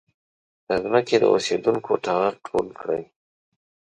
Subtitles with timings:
[0.67, 3.03] د ځمکې د اوسېدونکو ټغر ټول کړي.